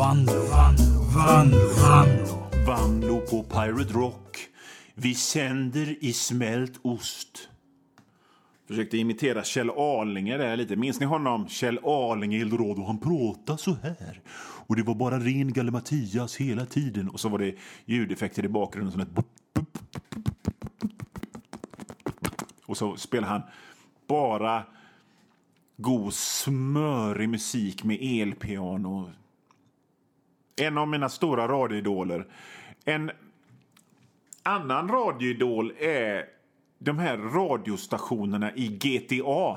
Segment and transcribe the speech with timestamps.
[0.00, 2.50] Vanlo, Vanlo, Vanlo, Vanlo.
[2.66, 4.38] Vanlo på Pirate Rock.
[4.94, 7.48] Vi sänder i smält ost.
[8.68, 10.76] Försökte imitera Kjell Arlinge där lite.
[10.76, 11.48] Minns ni honom?
[11.48, 12.84] Kjell Arlinge i Eldorado.
[12.84, 14.20] Han pratade så här.
[14.66, 17.08] Och det var bara ren gallimatias hela tiden.
[17.08, 17.54] Och så var det
[17.84, 18.92] ljudeffekter i bakgrunden.
[18.92, 19.26] Som ett.
[22.66, 23.42] Och så spelade han
[24.08, 24.62] bara
[25.76, 29.10] god smörig musik med elpiano.
[30.60, 32.26] En av mina stora radioidoler.
[32.84, 33.10] En
[34.42, 36.24] annan radioidol är
[36.78, 39.56] de här radiostationerna i GTA.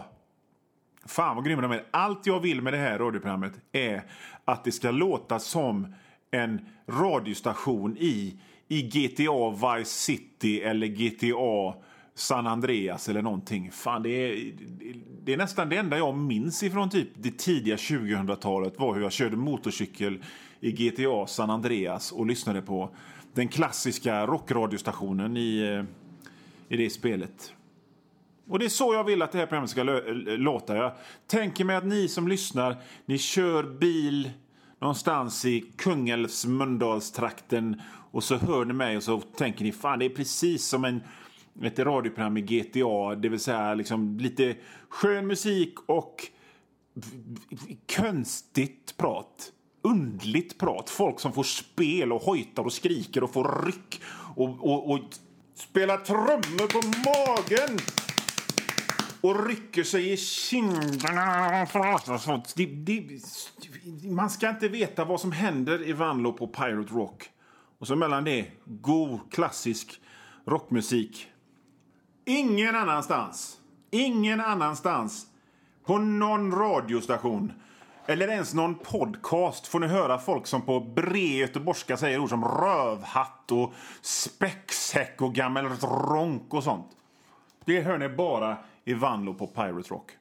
[1.06, 1.86] Fan vad grymma de är.
[1.92, 4.04] Allt jag vill med det här radioprogrammet är
[4.46, 5.96] att det ska låta som
[6.32, 11.80] en radiostation i, i GTA Vice City eller GTA
[12.16, 13.72] San Andreas eller någonting.
[13.72, 14.54] Fan, det är,
[15.24, 19.12] det är nästan det enda jag minns ifrån typ det tidiga 2000-talet var hur jag
[19.12, 20.24] körde motorcykel
[20.60, 22.96] i GTA San Andreas och lyssnade på
[23.34, 25.84] den klassiska rockradiostationen i, eh,
[26.74, 27.54] i det spelet.
[28.48, 30.76] Och det är så jag vill att det här programmet ska eh, låta.
[30.76, 30.92] Jag
[31.28, 34.32] tänker mig att ni som lyssnar, ni kör bil
[34.80, 40.06] någonstans i Kungälvs Mölndalstrakten och så hör ni mig och så tänker ni fan det
[40.06, 41.02] är precis som en
[41.62, 44.56] ett radioprogram i GTA, det vill säga liksom lite
[44.90, 46.28] skön musik och
[47.96, 49.52] konstigt prat.
[49.82, 50.90] Undligt prat.
[50.90, 54.02] Folk som får spel och hojtar och skriker och får ryck
[54.36, 55.00] och, och, och
[55.56, 57.80] spelar trummor på magen
[59.22, 61.68] och rycker sig i kinderna.
[62.56, 63.04] Det, det,
[64.04, 67.30] man ska inte veta vad som händer i Vanlo på Pirate Rock.
[67.80, 70.02] Och så mellan det, god klassisk
[70.46, 71.28] rockmusik.
[72.26, 73.58] Ingen annanstans,
[73.92, 75.26] ingen annanstans
[75.86, 77.54] på någon radiostation
[78.06, 82.46] eller ens någon podcast får ni höra folk som på bred göteborgska säger ord som
[82.46, 86.88] rövhatt och späcksäck och gammal ronk och sånt.
[87.66, 90.12] Det hör ni bara i Vanlo på Pirate Rock.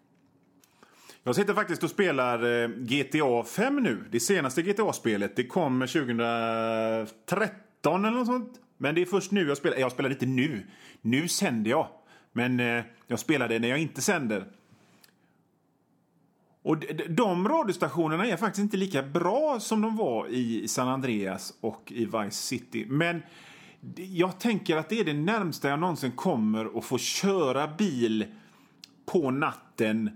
[1.23, 4.05] Jag sitter faktiskt och spelar eh, GTA 5 nu.
[4.11, 5.37] Det senaste GTA-spelet.
[5.37, 8.53] Det kom 2013 eller något sånt.
[8.83, 9.77] Men det är först nu jag spelar.
[9.77, 10.67] Jag spelar inte nu.
[11.01, 11.89] Nu sänder jag.
[12.33, 14.45] Men eh, jag spelar det när jag inte sänder.
[16.63, 16.79] Och
[17.09, 22.05] de radiostationerna är faktiskt inte lika bra som de var i San Andreas och i
[22.05, 22.87] Vice City.
[22.89, 23.23] Men
[23.97, 28.27] jag tänker att det är det närmsta jag någonsin kommer att få köra bil
[29.07, 30.11] på natten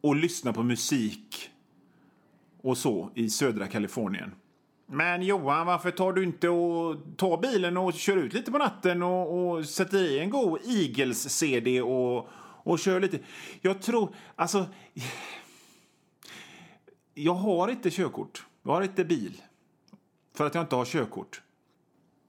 [0.00, 1.50] och lyssna på musik
[2.62, 4.32] och så i södra Kalifornien.
[4.90, 9.02] Men Johan, varför tar du inte och tar bilen och kör ut lite på natten
[9.02, 12.28] och, och sätter i en god Eagles-CD och,
[12.64, 13.18] och kör lite?
[13.60, 14.66] Jag tror, alltså...
[17.14, 18.46] Jag har inte körkort.
[18.62, 19.42] Jag har inte bil.
[20.36, 21.42] För att jag inte har körkort.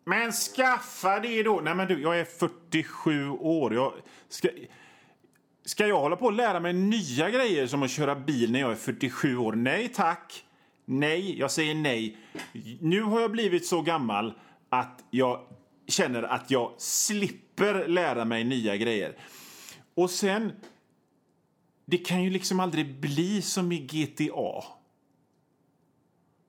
[0.05, 1.61] Men skaffa det då!
[1.63, 3.73] Nej men du, jag är 47 år.
[3.73, 3.93] Jag
[4.29, 4.49] ska,
[5.65, 8.71] ska jag hålla på och lära mig nya grejer som att köra bil när jag
[8.71, 9.53] är 47 år?
[9.53, 10.45] Nej tack!
[10.91, 12.17] Nej, jag säger nej.
[12.81, 14.33] Nu har jag blivit så gammal
[14.69, 15.39] att jag
[15.87, 19.17] känner att jag slipper lära mig nya grejer.
[19.93, 20.51] Och sen,
[21.85, 24.63] det kan ju liksom aldrig bli som i GTA.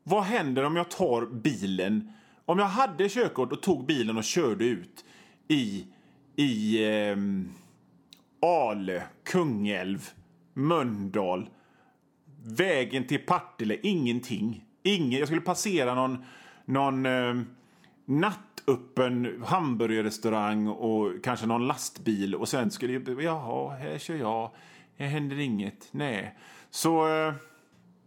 [0.02, 2.12] Vad händer om jag tar bilen,
[2.44, 5.04] om jag hade körkort och tog bilen och körde ut
[5.48, 5.86] i,
[6.36, 7.16] i eh,
[8.42, 10.10] Ale, Kungälv,
[10.54, 11.48] Mölndal
[12.44, 14.64] vägen till Partille, ingenting.
[14.82, 16.24] Ingen, jag skulle passera någon,
[16.64, 17.34] någon eh,
[18.04, 24.50] nattöppen hamburgerrestaurang och kanske någon lastbil och sen skulle jag, jaha, här kör jag,
[24.96, 26.36] här händer inget, nej.
[26.70, 27.34] Så eh,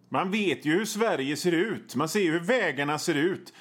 [0.10, 3.54] man vet ju hur Sverige ser ut, man ser ju hur vägarna ser ut.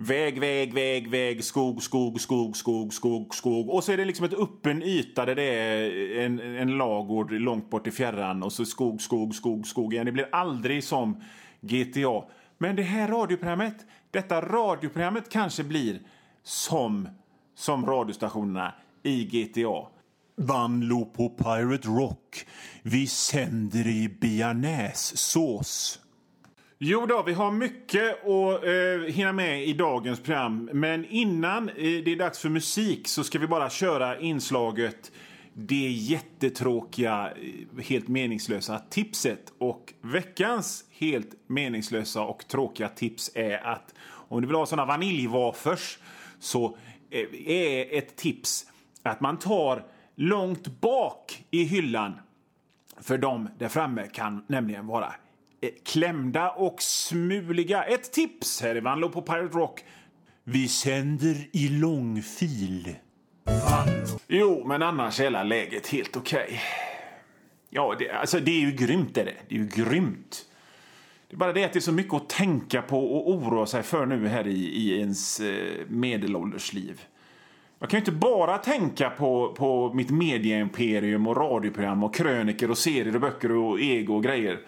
[0.00, 3.70] Väg, väg, väg, väg, skog, skog, skog, skog, skog, skog.
[3.70, 7.70] Och så är det liksom ett öppen yta där det är en, en lagård långt
[7.70, 10.06] bort i fjärran och så skog, skog, skog, skog igen.
[10.06, 11.22] Det blir aldrig som
[11.60, 12.24] GTA.
[12.58, 16.00] Men det här radioprogrammet, detta radioprogrammet kanske blir
[16.42, 17.08] som,
[17.54, 19.86] som radiostationerna i GTA.
[20.36, 22.46] Vanlo på Pirate Rock.
[22.82, 26.00] Vi sänder i bearnaisesås.
[26.80, 30.70] Jo då, vi har mycket att eh, hinna med i dagens program.
[30.72, 35.12] Men innan eh, det är dags för musik så ska vi bara köra inslaget
[35.52, 39.52] det jättetråkiga, eh, helt meningslösa tipset.
[39.58, 45.98] Och veckans helt meningslösa och tråkiga tips är att om du vill ha sådana vaniljwafers
[46.38, 46.76] så
[47.10, 48.66] eh, är ett tips
[49.02, 49.84] att man tar
[50.14, 52.12] långt bak i hyllan.
[53.00, 55.14] För de där framme kan nämligen vara
[55.60, 57.84] Eh, klämda och smuliga.
[57.84, 59.84] Ett tips här i Vanlo på Pirate Rock.
[60.44, 62.96] Vi sänder i långfil.
[63.44, 64.18] Vanlo.
[64.28, 66.60] Jo, men annars är hela läget helt okej.
[67.70, 69.34] Ja, det, alltså det är ju grymt är det.
[69.48, 70.46] Det är ju grymt.
[71.28, 73.82] Det är bara det att det är så mycket att tänka på och oroa sig
[73.82, 77.00] för nu här i, i ens eh, medelåldersliv.
[77.78, 82.78] Jag kan ju inte bara tänka på, på mitt medieimperium och radioprogram och kröniker och
[82.78, 84.60] serier och böcker och ego och grejer.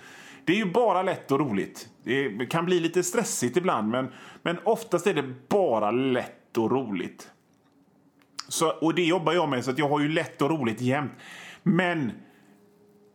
[0.50, 1.88] Det är ju bara lätt och roligt.
[2.04, 4.12] Det kan bli lite stressigt ibland men,
[4.42, 7.30] men oftast är det bara lätt och roligt.
[8.48, 11.12] Så, och det jobbar jag med så att jag har ju lätt och roligt jämt.
[11.62, 12.12] Men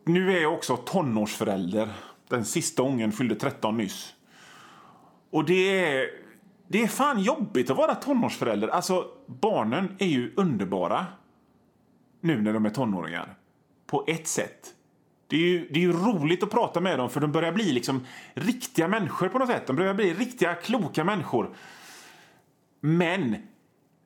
[0.05, 1.89] nu är jag också tonårsförälder.
[2.29, 4.13] Den sista ungen fyllde 13 nyss.
[5.29, 6.09] Och det är,
[6.67, 8.67] det är fan jobbigt att vara tonårsförälder.
[8.67, 11.05] Alltså, barnen är ju underbara
[12.21, 13.35] nu när de är tonåringar.
[13.87, 14.74] På ett sätt.
[15.35, 17.71] Det är, ju, det är ju roligt att prata med dem för de börjar bli
[17.71, 19.67] liksom riktiga människor på något sätt.
[19.67, 21.55] De börjar bli riktiga kloka människor.
[22.79, 23.35] Men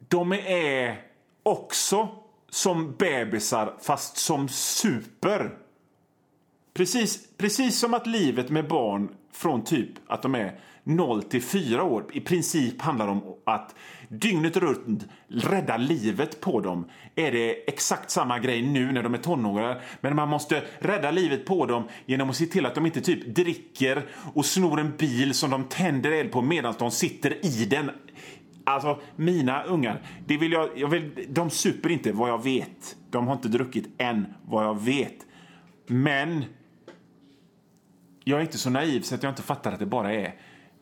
[0.08, 1.02] de är
[1.44, 2.10] också
[2.50, 5.58] som bebisar fast som super.
[6.74, 11.84] Precis, precis som att livet med barn från typ att de är 0 till 4
[11.84, 13.76] år i princip handlar om att
[14.08, 16.86] dygnet runt rädda livet på dem.
[17.16, 21.46] Är det exakt samma grej nu när de är tonåringar men man måste rädda livet
[21.46, 25.34] på dem genom att se till att de inte typ dricker och snor en bil
[25.34, 27.92] som de tänder eld på medan de sitter i den.
[28.64, 32.96] Alltså, mina ungar, det vill jag, jag vill, de super inte vad jag vet.
[33.10, 35.16] De har inte druckit än vad jag vet.
[35.88, 36.46] Men
[38.24, 40.36] jag är inte så naiv så att jag inte fattar att det bara är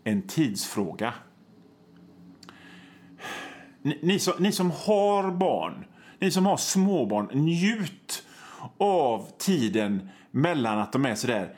[0.07, 1.13] en tidsfråga.
[3.81, 5.85] Ni, ni, som, ni som har barn,
[6.19, 8.23] ni som har småbarn, njut
[8.77, 11.55] av tiden mellan att de är sådär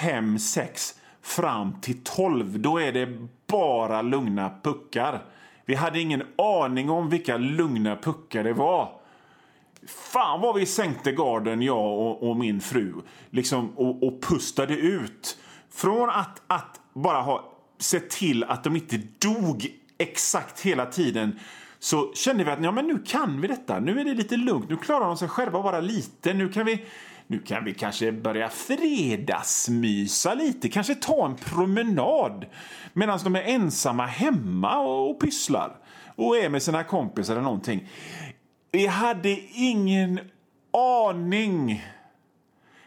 [0.00, 2.60] fem, sex fram till tolv.
[2.60, 5.24] Då är det bara lugna puckar.
[5.64, 8.92] Vi hade ingen aning om vilka lugna puckar det var.
[9.86, 12.94] Fan vad vi sänkte garden, jag och, och min fru,
[13.30, 15.38] liksom, och, och, pustade ut.
[15.70, 19.66] Från att, att bara ha sett till att de inte dog
[19.98, 21.38] exakt hela tiden
[21.78, 23.80] så kände vi att ja, men nu kan vi detta.
[23.80, 24.70] Nu är det lite lugnt.
[24.70, 26.34] Nu klarar de sig själva bara lite.
[26.34, 26.84] Nu kan vi,
[27.26, 30.68] nu kan vi kanske börja fredagsmysa lite.
[30.68, 32.46] Kanske ta en promenad
[32.92, 35.76] medan de är ensamma hemma och, och pysslar
[36.16, 37.88] och är med sina kompisar eller någonting.
[38.72, 40.20] Vi hade ingen
[40.72, 41.84] aning.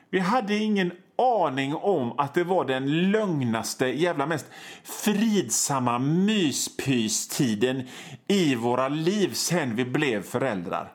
[0.10, 4.46] Vi hade ingen aning om att det var den lögnaste, jävla mest
[4.84, 7.84] fridsamma myspystiden
[8.28, 10.94] i våra liv sen vi blev föräldrar.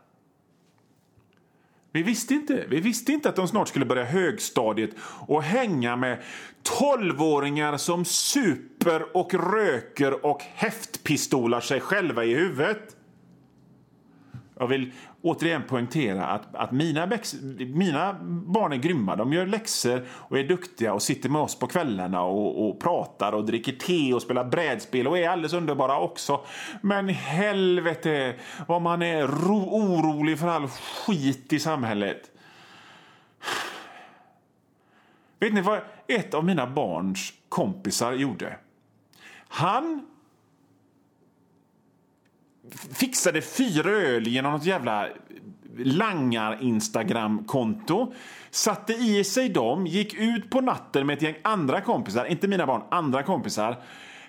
[1.93, 2.65] Vi visste inte.
[2.69, 4.91] Vi visste inte att de snart skulle börja högstadiet
[5.27, 6.23] och hänga med
[6.63, 12.97] tolvåringar som super och röker och häftpistolar sig själva i huvudet.
[14.59, 14.93] Jag vill
[15.27, 17.09] återigen poängtera att, att mina,
[17.59, 19.17] mina barn är grymma.
[19.17, 23.33] De gör läxor och är duktiga och sitter med oss på kvällarna och, och pratar
[23.33, 26.41] och dricker te och spelar brädspel och är alldeles underbara också.
[26.81, 28.35] Men helvete
[28.69, 32.31] vad man är ro, orolig för all skit i samhället.
[35.39, 38.57] Vet ni vad ett av mina barns kompisar gjorde?
[39.49, 40.07] Han
[42.95, 45.09] fixade fyra öl genom något jävla
[45.79, 48.13] langar-instagram-konto.
[48.51, 52.67] Satte i sig dem, gick ut på natten med ett gäng andra kompisar, inte mina
[52.67, 53.77] barn, andra kompisar.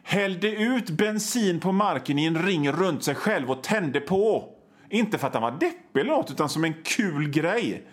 [0.04, 4.54] Hällde ut bensin på marken i en ring runt sig själv och tände på.
[4.90, 7.88] Inte för att han var deppig eller något, utan som en kul grej.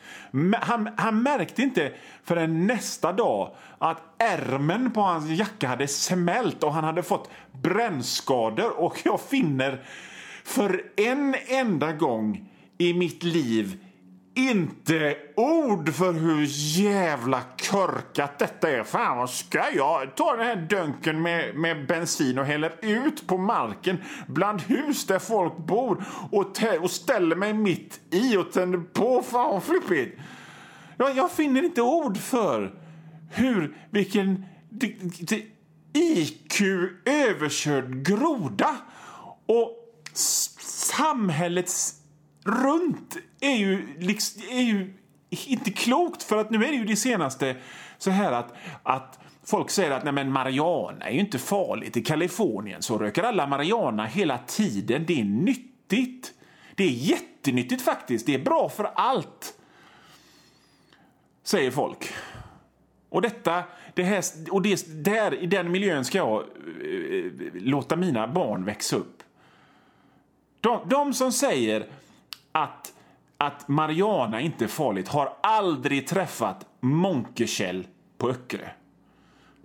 [0.61, 1.93] Han, han märkte inte
[2.25, 8.81] förrän nästa dag att ärmen på hans jacka hade smält och han hade fått brännskador.
[8.81, 9.83] Och jag finner
[10.45, 13.79] för en enda gång i mitt liv
[14.35, 16.47] inte ord för hur
[16.81, 18.85] jävla körkat detta är.
[18.85, 23.39] Fan vad ska jag ta den här dunken med, med bensin och häller ut på
[23.39, 23.97] marken
[24.27, 26.47] bland hus där folk bor och,
[26.81, 29.23] och ställer mig mitt i och tänder på.
[29.23, 30.19] Fan vad flippigt.
[30.97, 32.75] Jag, jag finner inte ord för
[33.31, 34.45] hur, vilken
[35.93, 36.61] IQ
[37.05, 38.77] överkörd groda.
[39.47, 39.84] Och
[40.17, 41.95] samhällets
[42.45, 44.95] runt är ju, liksom, är ju
[45.31, 47.57] inte klokt för att nu är det ju det senaste
[47.99, 51.97] så här att, att folk säger att nej men marijuana är ju inte farligt.
[51.97, 55.05] I Kalifornien så röker alla marijuana hela tiden.
[55.07, 56.33] Det är nyttigt.
[56.75, 58.27] Det är jättenyttigt faktiskt.
[58.27, 59.55] Det är bra för allt.
[61.43, 62.13] Säger folk.
[63.09, 63.63] Och, detta,
[63.95, 68.65] det här, och det, där, i den miljön ska jag eh, eh låta mina barn
[68.65, 69.24] växa upp.
[70.65, 71.87] De, de som säger
[72.53, 72.93] att,
[73.39, 77.87] att Mariana inte är farligt har aldrig träffat Monkekjell
[78.19, 78.69] på Öckerö.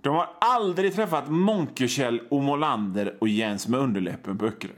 [0.00, 4.72] De har aldrig träffat Monkekjell och Molander och Jens med underläppen på Öckerö.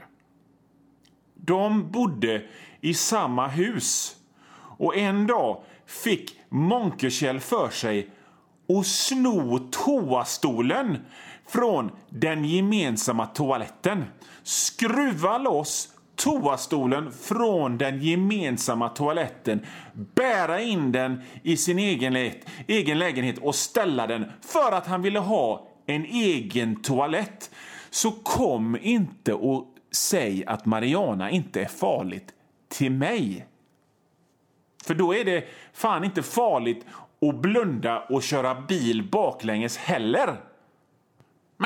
[1.35, 2.41] De bodde
[2.81, 4.15] i samma hus.
[4.77, 8.09] Och en dag fick Monkekjell för sig
[8.79, 10.97] att sno toastolen
[11.47, 14.05] från den gemensamma toaletten.
[14.43, 22.31] Skruva loss toastolen från den gemensamma toaletten, bära in den i sin egen, lä
[22.67, 27.51] egen lägenhet och ställa den för att han ville ha en egen toalett.
[27.89, 32.33] Så kom inte och säg att Mariana inte är farligt
[32.69, 33.47] till mig.
[34.83, 36.85] För då är det fan inte farligt
[37.21, 40.37] att blunda och köra bil baklänges heller.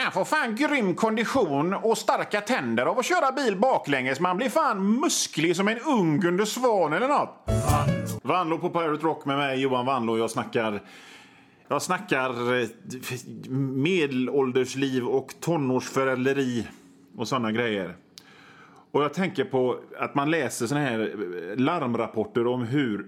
[0.04, 4.20] Man får fan grym kondition och starka tänder av att köra bil baklänges.
[4.20, 7.30] Man blir fan musklig som en ung Gunde Svan eller nåt.
[7.46, 8.20] Vanlo.
[8.22, 10.18] Vanlo på Pirate Rock med mig, Johan Vanlo.
[10.18, 10.82] Jag snackar...
[11.68, 12.68] Jag snackar eh,
[13.60, 16.68] medelåldersliv och tonårsförälderi
[17.18, 17.96] och såna grejer.
[18.92, 23.06] Och jag tänker på att man läser såna här eh, larmrapporter om hur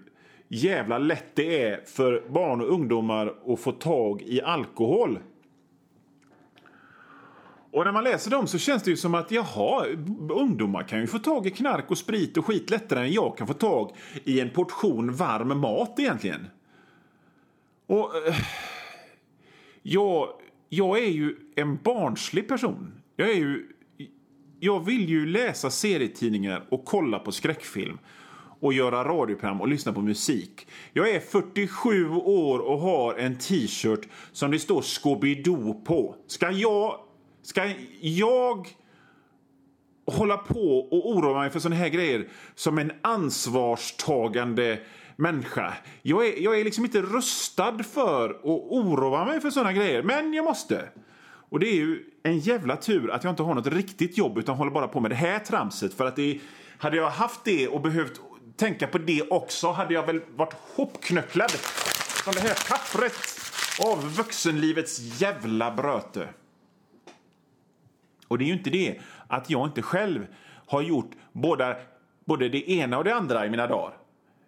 [0.48, 5.20] jävla lätt det är för barn och ungdomar att få tag i alkohol.
[7.72, 9.86] Och när man läser dem så känns det ju som att jaha,
[10.30, 13.48] ungdomar kan ju få tag i knark och sprit och skit lättare än jag kan
[13.48, 13.92] få tag
[14.24, 16.48] i en portion varm mat egentligen.
[17.88, 18.36] Och eh,
[19.82, 20.30] jag,
[20.70, 22.94] jag är ju en barnslig person.
[23.16, 23.68] Jag är ju
[24.60, 27.98] jag vill ju läsa serietidningar och kolla på skräckfilm
[28.60, 30.68] och göra radioprogram och lyssna på musik.
[30.94, 36.16] Jag är 47 år och har en t-shirt som det står Scooby-Doo på.
[36.28, 37.00] Ska jag
[37.42, 38.68] Ska jag
[40.06, 44.80] hålla på och oroa mig för såna här grejer som en ansvarstagande
[45.16, 45.74] människa?
[46.02, 50.34] Jag är, jag är liksom inte rustad för att oroa mig för såna grejer, men
[50.34, 50.90] jag måste.
[51.50, 54.56] Och det är ju en jävla tur att jag inte har något riktigt jobb utan
[54.56, 55.94] håller bara på med det här tramset.
[55.94, 56.40] För att det,
[56.78, 58.22] hade jag haft det och behövt
[58.56, 63.14] tänka på det också hade jag väl varit hopknöcklad från det här pappret
[63.86, 66.28] av vuxenlivets jävla bröte.
[68.30, 70.28] Och det är ju inte det att jag inte själv
[70.66, 71.76] har gjort båda,
[72.26, 73.94] både det ena och det andra i mina dagar.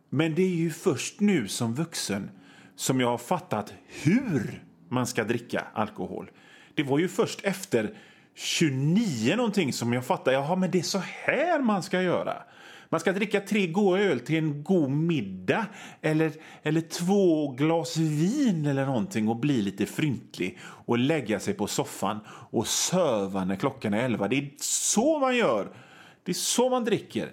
[0.09, 2.29] Men det är ju först nu som vuxen
[2.75, 3.73] som jag har fattat
[4.03, 6.31] hur man ska dricka alkohol.
[6.75, 7.95] Det var ju först efter
[8.35, 12.43] 29 någonting som jag fattade, jaha men det är så här man ska göra.
[12.91, 15.65] Man ska dricka tre goda öl till en god middag
[16.01, 16.31] eller,
[16.63, 22.19] eller två glas vin eller någonting och bli lite fryntlig och lägga sig på soffan
[22.27, 24.27] och söva när klockan är elva.
[24.27, 25.75] Det är så man gör.
[26.23, 27.31] Det är så man dricker.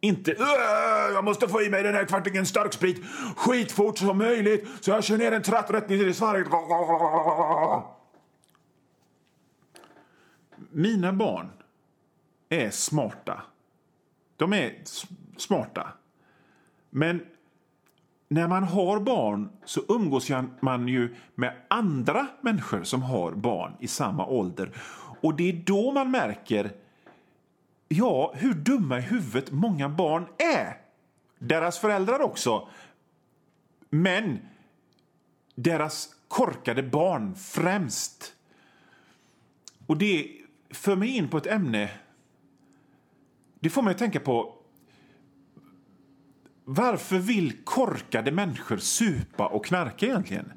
[0.00, 3.04] Inte äh, jag måste få i mig den här kvartingen starksprit
[3.36, 6.48] skitfort som möjligt så jag kör ner en tratt rätt ner i svarget.
[10.70, 11.50] Mina barn
[12.48, 13.42] är smarta.
[14.40, 14.74] De är
[15.36, 15.92] smarta.
[16.90, 17.26] Men
[18.28, 20.30] när man har barn så umgås
[20.60, 24.72] man ju med andra människor som har barn i samma ålder.
[25.20, 26.72] Och det är då man märker
[27.88, 30.76] ja, hur dumma i huvudet många barn är.
[31.38, 32.68] Deras föräldrar också.
[33.90, 34.38] Men
[35.54, 38.34] deras korkade barn främst.
[39.86, 40.30] Och det
[40.70, 41.90] för mig in på ett ämne
[43.60, 44.56] det får mig att tänka på
[46.64, 50.52] varför vill korkade människor supa och knarka egentligen?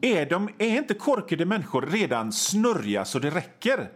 [0.00, 3.90] Är, de, är inte korkade människor redan snurriga så det räcker?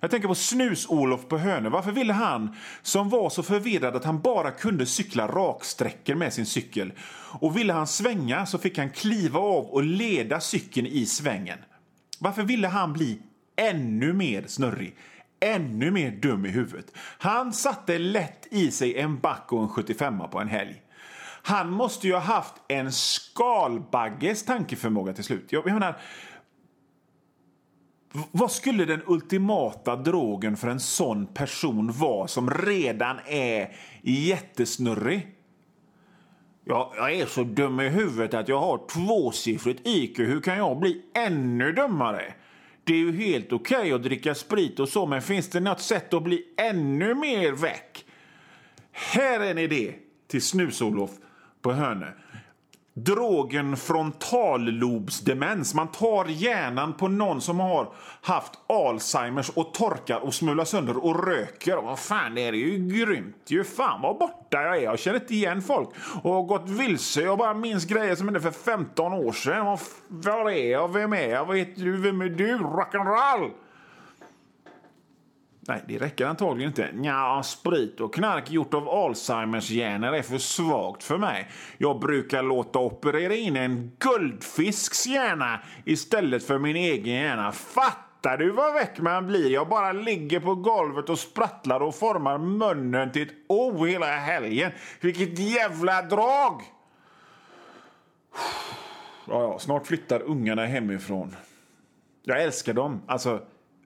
[0.00, 1.68] Jag tänker på Snus-Olof på Hönö.
[1.68, 6.46] Varför ville han, som var så förvirrad att han bara kunde cykla raksträckor med sin
[6.46, 6.92] cykel,
[7.40, 11.58] och ville han svänga så fick han kliva av och leda cykeln i svängen.
[12.18, 13.22] Varför ville han bli
[13.56, 14.96] ännu mer snurrig?
[15.40, 16.92] Ännu mer dum i huvudet.
[17.18, 20.82] Han satte lätt i sig en back och en 75 på en helg.
[21.42, 25.52] Han måste ju ha haft en skalbagges tankeförmåga till slut.
[25.52, 26.00] Jag menar,
[28.32, 35.28] vad skulle den ultimata drogen för en sån person vara som redan är jättesnurrig?
[36.64, 40.18] Jag, jag är så dum i huvudet att jag har tvåsiffrigt IQ.
[40.18, 42.34] Hur kan jag bli ännu dummare?
[42.88, 45.80] Det är ju helt okej okay att dricka sprit och så, men finns det något
[45.80, 48.04] sätt att bli ännu mer väck?
[48.92, 49.94] Här är en idé
[50.26, 51.10] till Snus-Olof
[51.62, 52.12] på Hönö
[53.04, 55.74] drogen frontallobsdemens.
[55.74, 61.26] Man tar hjärnan på någon som har haft Alzheimers och torkar och smular sönder och
[61.26, 61.76] röker.
[61.76, 63.64] Och Vad fan, det är ju grymt ju.
[63.64, 64.82] Fan vad borta jag är.
[64.82, 65.88] Jag känner inte igen folk
[66.22, 67.20] och har gått vilse.
[67.20, 69.78] Jag bara minns grejer som hände för 15 år sedan.
[70.08, 70.92] Var är jag?
[70.92, 71.44] Vem är jag?
[71.44, 71.96] Vad heter du?
[71.96, 72.58] Vem är du?
[72.58, 73.50] Rock'n'roll!
[75.68, 76.92] Nej, det räcker antagligen inte.
[76.92, 81.48] Nja, sprit och knark gjort av Alzheimers hjärnor är för svagt för mig.
[81.78, 87.52] Jag brukar låta operera in en guldfisks hjärna istället för min egen hjärna.
[87.52, 89.50] Fattar du vad väck man blir?
[89.50, 94.72] Jag bara ligger på golvet och sprattlar och formar munnen till ett O hela helgen.
[95.00, 96.62] Vilket jävla drag!
[99.26, 101.36] Ja, ja, snart flyttar ungarna hemifrån.
[102.22, 103.40] Jag älskar dem, alltså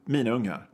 [0.05, 0.69] mina ungar.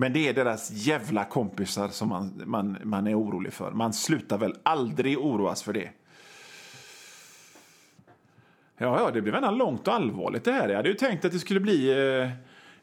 [0.00, 3.70] Men det är deras jävla kompisar som man, man, man är orolig för.
[3.70, 5.90] Man slutar väl aldrig oroas för det.
[8.76, 10.68] Ja, ja, det blev ändå långt och allvarligt det här.
[10.68, 12.30] Jag hade ju tänkt att det skulle bli eh,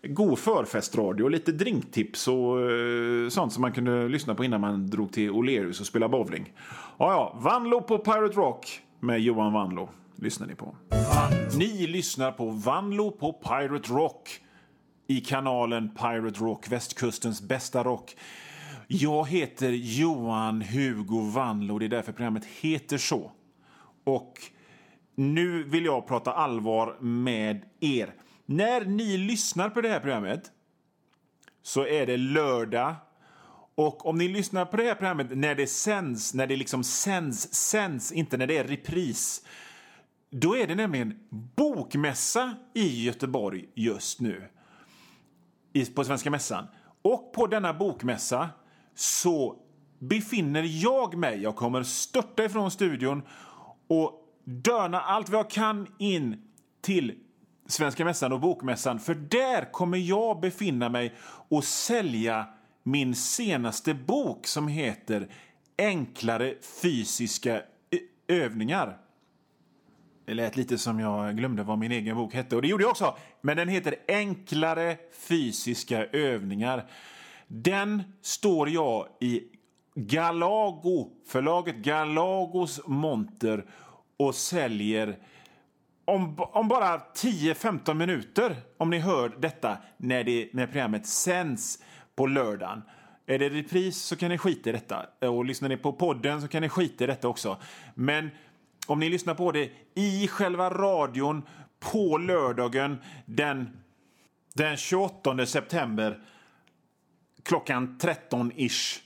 [0.09, 5.11] god förfestradio, lite drinktips och eh, sånt som man kunde lyssna på innan man drog
[5.13, 6.53] till O'Learys och spelade bowling.
[6.97, 10.75] Ja, ja, Vanlo på Pirate Rock med Johan Vanlo lyssnar ni på.
[11.57, 14.41] Ni lyssnar på Vanlo på Pirate Rock
[15.07, 18.15] i kanalen Pirate Rock, västkustens bästa rock.
[18.87, 23.31] Jag heter Johan Hugo Vanlo, det är därför programmet heter så.
[24.03, 24.33] Och
[25.15, 28.13] nu vill jag prata allvar med er.
[28.45, 30.51] När ni lyssnar på det här programmet
[31.63, 32.95] så är det lördag.
[33.75, 37.53] Och om ni lyssnar på det här programmet när det sänds, när det liksom sänds,
[37.53, 39.45] sänds, inte när det är repris.
[40.29, 41.19] Då är det nämligen
[41.55, 44.49] bokmässa i Göteborg just nu
[45.95, 46.67] på Svenska Mässan.
[47.01, 48.49] Och på denna bokmässa
[48.95, 49.55] så
[49.99, 51.41] befinner jag mig.
[51.41, 53.21] Jag kommer störta ifrån studion
[53.87, 54.11] och
[54.43, 56.41] döna allt vad jag kan in
[56.81, 57.13] till
[57.67, 58.99] Svenska Mässan och Bokmässan.
[58.99, 61.15] För där kommer jag befinna mig
[61.49, 62.45] och sälja
[62.83, 65.27] min senaste bok som heter
[65.77, 67.61] Enklare fysiska eh,
[68.27, 68.97] övningar.
[70.25, 72.91] Det lät lite som jag glömde vad min egen bok hette och det gjorde jag
[72.91, 73.17] också.
[73.41, 76.85] Men den heter Enklare fysiska övningar.
[77.47, 79.43] Den står jag i
[79.95, 83.65] Galago, förlaget Galagos monter
[84.17, 85.17] och säljer
[86.05, 91.83] om, om bara 10-15 minuter, om ni hör detta när, det, när programmet sänds
[92.15, 92.81] på lördagen.
[93.25, 95.05] Är det repris så kan ni skita i detta.
[95.29, 97.57] Och lyssnar ni på podden så kan ni skita i detta också.
[97.93, 98.29] Men
[98.85, 101.43] om ni lyssnar på det i själva radion
[101.79, 103.77] på lördagen den,
[104.53, 106.21] den 28 september
[107.43, 109.01] klockan 13-ish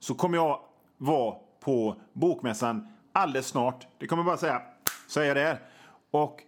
[0.00, 0.60] så kommer jag
[0.98, 3.86] vara på Bokmässan alldeles snart.
[3.98, 4.62] Det kommer bara säga,
[5.08, 5.58] säga det.
[6.10, 6.40] Och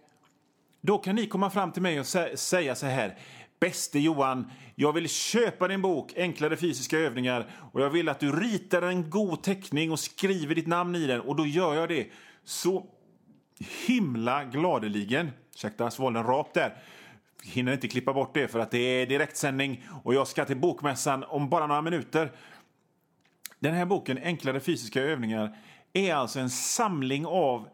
[0.81, 3.17] då kan ni komma fram till mig och sä säga så här.
[3.65, 8.31] Bäste Johan, jag vill köpa din bok Enklare fysiska övningar och jag vill att du
[8.31, 12.07] ritar en god teckning och skriver ditt namn i den och då gör jag det.
[12.43, 12.85] Så
[13.87, 16.77] himla gladeligen, ursäkta svalde en rap där,
[17.43, 21.23] hinner inte klippa bort det för att det är direktsändning och jag ska till Bokmässan
[21.23, 22.31] om bara några minuter.
[23.59, 25.57] Den här boken, Enklare fysiska övningar,
[25.93, 27.67] är alltså en samling av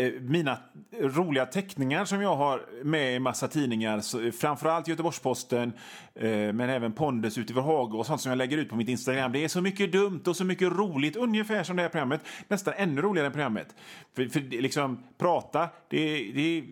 [0.00, 0.58] Eh, mina
[1.00, 5.72] roliga teckningar som jag har med i massa tidningar, eh, framförallt Göteborgs-Posten,
[6.14, 9.32] eh, men även Pondus utifrån Haga och sånt som jag lägger ut på mitt Instagram.
[9.32, 12.74] Det är så mycket dumt och så mycket roligt, ungefär som det här programmet, nästan
[12.76, 13.74] ännu roligare än programmet.
[14.16, 16.64] För, för liksom, prata, det, det,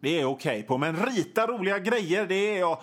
[0.00, 2.78] det är okej okay på, men rita roliga grejer, det är jag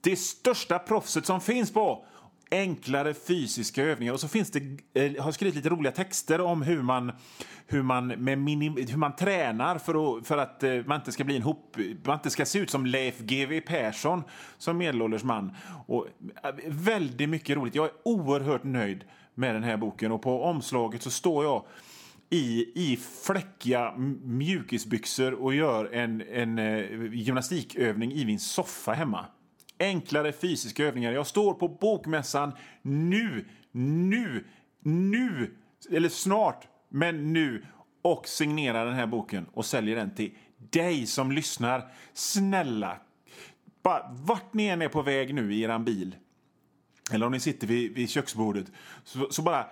[0.00, 2.04] det största proffset som finns på
[2.50, 4.12] enklare fysiska övningar.
[4.12, 4.60] Och så finns det,
[4.94, 7.12] eh, har skrivit lite roliga texter om hur man,
[7.66, 11.24] hur man, med minim, hur man tränar för att, för att eh, man inte ska
[11.24, 14.22] bli en hop, man inte ska se ut som Leif GW Persson
[14.58, 15.56] som medelålders man.
[15.86, 16.06] Och,
[16.42, 17.74] eh, väldigt mycket roligt.
[17.74, 21.64] Jag är oerhört nöjd med den här boken och på omslaget så står jag
[22.30, 29.26] i, i fläckiga mjukisbyxor och gör en, en eh, gymnastikövning i min soffa hemma
[29.80, 31.12] enklare fysiska övningar.
[31.12, 34.44] Jag står på Bokmässan nu, nu,
[34.80, 35.54] nu,
[35.90, 37.66] eller snart, men nu
[38.02, 41.92] och signerar den här boken och säljer den till dig som lyssnar.
[42.12, 42.96] Snälla,
[43.82, 46.16] bara, vart ni än är på väg nu i er bil
[47.10, 48.72] eller om ni sitter vid, vid köksbordet,
[49.04, 49.66] så, så bara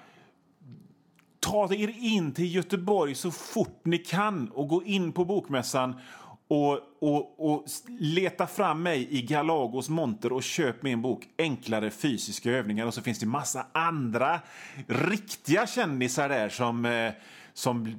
[1.40, 6.01] ta er in till Göteborg så fort ni kan och gå in på Bokmässan
[6.49, 7.65] och, och, och
[7.99, 12.87] leta fram mig i Galagos monter och köp min bok Enklare fysiska övningar.
[12.87, 14.41] Och så finns det massa andra
[14.87, 17.13] riktiga kändisar där som, eh,
[17.59, 17.99] som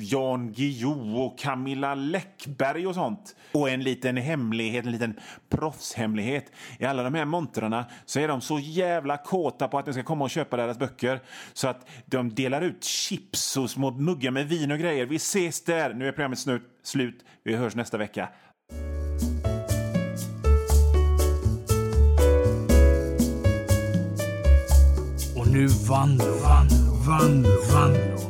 [0.00, 3.36] Jan Guillou och Camilla Läckberg och sånt.
[3.52, 6.52] Och en liten hemlighet, en liten proffshemlighet.
[6.78, 10.02] I alla de här montrarna så är de så jävla kåta på att ni ska
[10.02, 11.20] komma och köpa deras böcker
[11.52, 15.06] så att de delar ut chips och små muggar med vin och grejer.
[15.06, 15.94] Vi ses där!
[15.94, 16.46] Nu är programmet
[16.82, 17.24] slut.
[17.44, 18.28] Vi hörs nästa vecka.
[25.36, 26.68] Och nu vann, vann,
[27.06, 28.21] vann, vann